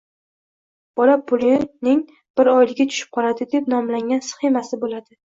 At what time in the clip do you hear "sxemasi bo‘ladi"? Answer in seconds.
4.29-5.19